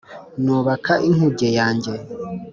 [0.43, 1.93] nubaka inkuge yanjye